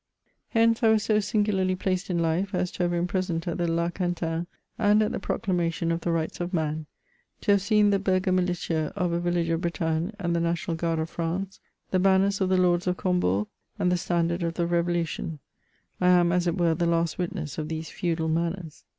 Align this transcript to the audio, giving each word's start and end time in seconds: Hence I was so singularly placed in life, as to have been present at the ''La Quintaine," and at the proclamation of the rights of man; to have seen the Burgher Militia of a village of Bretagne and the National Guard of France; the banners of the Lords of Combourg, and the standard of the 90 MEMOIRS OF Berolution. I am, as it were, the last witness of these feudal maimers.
Hence 0.49 0.81
I 0.81 0.89
was 0.89 1.03
so 1.03 1.19
singularly 1.19 1.75
placed 1.75 2.09
in 2.09 2.17
life, 2.17 2.55
as 2.55 2.71
to 2.71 2.81
have 2.81 2.91
been 2.91 3.05
present 3.05 3.47
at 3.47 3.59
the 3.59 3.67
''La 3.67 3.91
Quintaine," 3.93 4.47
and 4.79 5.03
at 5.03 5.11
the 5.11 5.19
proclamation 5.19 5.91
of 5.91 6.01
the 6.01 6.11
rights 6.11 6.39
of 6.41 6.55
man; 6.55 6.87
to 7.41 7.51
have 7.51 7.61
seen 7.61 7.91
the 7.91 7.99
Burgher 7.99 8.31
Militia 8.31 8.91
of 8.95 9.11
a 9.11 9.19
village 9.19 9.49
of 9.49 9.61
Bretagne 9.61 10.09
and 10.17 10.35
the 10.35 10.39
National 10.39 10.75
Guard 10.75 10.97
of 10.97 11.11
France; 11.11 11.59
the 11.91 11.99
banners 11.99 12.41
of 12.41 12.49
the 12.49 12.57
Lords 12.57 12.87
of 12.87 12.97
Combourg, 12.97 13.45
and 13.77 13.91
the 13.91 13.95
standard 13.95 14.41
of 14.41 14.55
the 14.55 14.63
90 14.63 14.71
MEMOIRS 14.71 14.79
OF 14.79 14.85
Berolution. 14.95 15.39
I 16.01 16.07
am, 16.07 16.31
as 16.31 16.47
it 16.47 16.57
were, 16.57 16.73
the 16.73 16.87
last 16.87 17.19
witness 17.19 17.59
of 17.59 17.67
these 17.69 17.91
feudal 17.91 18.27
maimers. 18.27 18.81